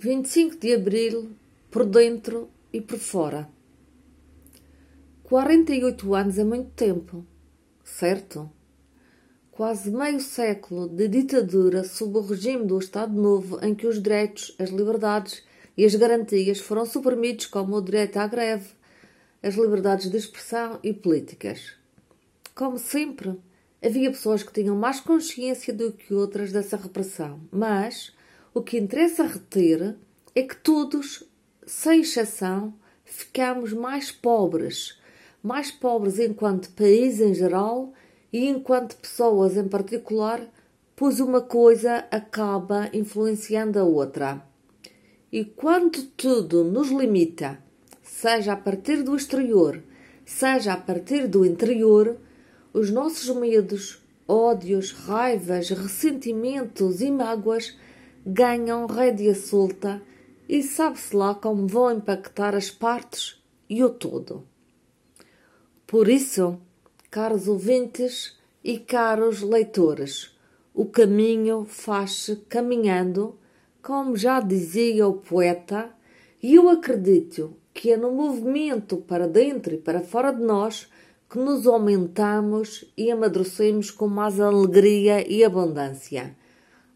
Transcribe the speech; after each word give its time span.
25 0.00 0.58
de 0.58 0.74
Abril, 0.74 1.30
por 1.72 1.84
dentro 1.84 2.48
e 2.72 2.80
por 2.80 3.00
fora. 3.00 3.48
48 5.24 6.14
anos 6.14 6.38
é 6.38 6.44
muito 6.44 6.70
tempo, 6.70 7.26
certo? 7.82 8.48
Quase 9.50 9.90
meio 9.90 10.20
século 10.20 10.88
de 10.88 11.08
ditadura 11.08 11.82
sob 11.82 12.16
o 12.16 12.20
regime 12.20 12.64
do 12.64 12.78
Estado 12.78 13.12
Novo, 13.12 13.58
em 13.60 13.74
que 13.74 13.88
os 13.88 14.00
direitos, 14.00 14.54
as 14.56 14.70
liberdades 14.70 15.42
e 15.76 15.84
as 15.84 15.96
garantias 15.96 16.60
foram 16.60 16.86
suprimidos, 16.86 17.46
como 17.46 17.74
o 17.74 17.82
direito 17.82 18.18
à 18.18 18.28
greve, 18.28 18.68
as 19.42 19.56
liberdades 19.56 20.08
de 20.08 20.16
expressão 20.16 20.78
e 20.80 20.92
políticas. 20.92 21.72
Como 22.54 22.78
sempre, 22.78 23.36
havia 23.84 24.12
pessoas 24.12 24.44
que 24.44 24.52
tinham 24.52 24.76
mais 24.76 25.00
consciência 25.00 25.74
do 25.74 25.90
que 25.90 26.14
outras 26.14 26.52
dessa 26.52 26.76
repressão, 26.76 27.40
mas 27.50 28.16
o 28.54 28.62
que 28.62 28.78
interessa 28.78 29.24
reter 29.24 29.96
é 30.34 30.42
que 30.42 30.56
todos, 30.56 31.24
sem 31.66 32.00
exceção, 32.00 32.74
ficamos 33.04 33.72
mais 33.72 34.10
pobres. 34.10 34.98
Mais 35.42 35.70
pobres 35.70 36.18
enquanto 36.18 36.70
país 36.70 37.20
em 37.20 37.34
geral 37.34 37.92
e 38.32 38.46
enquanto 38.46 38.96
pessoas 38.96 39.56
em 39.56 39.68
particular, 39.68 40.40
pois 40.94 41.20
uma 41.20 41.40
coisa 41.40 42.04
acaba 42.10 42.90
influenciando 42.92 43.78
a 43.78 43.84
outra. 43.84 44.42
E 45.30 45.44
quando 45.44 46.02
tudo 46.16 46.64
nos 46.64 46.88
limita, 46.88 47.58
seja 48.02 48.54
a 48.54 48.56
partir 48.56 49.02
do 49.02 49.14
exterior, 49.14 49.82
seja 50.24 50.72
a 50.72 50.76
partir 50.76 51.26
do 51.26 51.44
interior, 51.44 52.16
os 52.72 52.90
nossos 52.90 53.34
medos, 53.36 54.02
ódios, 54.26 54.92
raivas, 54.92 55.70
ressentimentos 55.70 57.00
e 57.00 57.10
mágoas 57.10 57.76
ganham 58.30 58.84
rédea 58.84 59.34
solta 59.34 60.02
e 60.46 60.62
sabe-se 60.62 61.16
lá 61.16 61.34
como 61.34 61.66
vão 61.66 61.92
impactar 61.92 62.54
as 62.54 62.70
partes 62.70 63.42
e 63.70 63.82
o 63.82 63.88
todo. 63.88 64.44
Por 65.86 66.08
isso, 66.08 66.58
caros 67.10 67.48
ouvintes 67.48 68.38
e 68.62 68.78
caros 68.78 69.40
leitores, 69.40 70.36
o 70.74 70.84
caminho 70.84 71.64
faz-se 71.66 72.36
caminhando, 72.50 73.38
como 73.82 74.14
já 74.14 74.40
dizia 74.40 75.08
o 75.08 75.14
poeta, 75.14 75.90
e 76.42 76.56
eu 76.56 76.68
acredito 76.68 77.56
que 77.72 77.92
é 77.92 77.96
no 77.96 78.12
movimento 78.12 78.98
para 78.98 79.26
dentro 79.26 79.74
e 79.74 79.78
para 79.78 80.02
fora 80.02 80.32
de 80.32 80.42
nós 80.42 80.86
que 81.30 81.38
nos 81.38 81.66
aumentamos 81.66 82.84
e 82.94 83.10
amadurecemos 83.10 83.90
com 83.90 84.06
mais 84.06 84.38
alegria 84.38 85.26
e 85.26 85.42
abundância. 85.42 86.36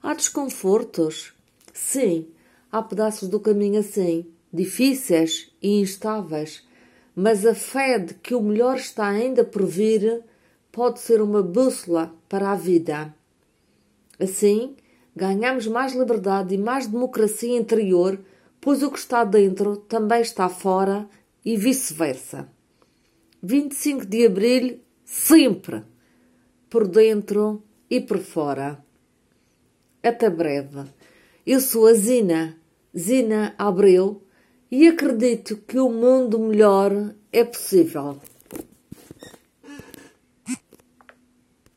Há 0.03 0.15
desconfortos? 0.15 1.33
Sim, 1.73 2.27
há 2.73 2.83
pedaços 2.83 3.29
do 3.29 3.39
caminho 3.39 3.79
assim, 3.79 4.27
difíceis 4.53 5.53
e 5.63 5.81
instáveis, 5.81 6.67
mas 7.15 7.47
a 7.47 7.55
fé 7.55 8.01
de 8.01 8.15
que 8.15 8.35
o 8.35 8.43
melhor 8.43 8.79
está 8.79 9.07
ainda 9.07 9.45
por 9.45 9.65
vir 9.65 10.25
pode 10.73 10.99
ser 10.99 11.23
uma 11.23 11.41
bússola 11.41 12.13
para 12.29 12.51
a 12.51 12.57
vida. 12.57 13.15
Assim, 14.19 14.75
ganhamos 15.15 15.69
mais 15.69 15.95
liberdade 15.95 16.57
e 16.57 16.59
mais 16.59 16.89
democracia 16.89 17.57
interior, 17.57 18.19
pois 18.61 18.83
o 18.83 18.91
que 18.91 18.99
está 18.99 19.23
dentro 19.23 19.77
também 19.77 20.21
está 20.21 20.49
fora 20.49 21.09
e 21.45 21.57
vice-versa. 21.57 22.49
25 23.41 24.05
de 24.05 24.27
abril, 24.27 24.81
sempre, 25.05 25.85
por 26.69 26.89
dentro 26.89 27.63
e 27.89 28.01
por 28.01 28.19
fora. 28.19 28.83
Até 30.03 30.29
breve. 30.29 30.85
Eu 31.47 31.61
sou 31.61 31.87
a 31.87 31.95
Zina, 31.95 32.57
Zina 32.97 33.55
Abreu, 33.57 34.23
e 34.69 34.89
acredito 34.89 35.57
que 35.57 35.79
o 35.79 35.89
mundo 35.89 36.41
melhor 36.41 37.15
é 37.33 37.45
possível. 37.45 38.17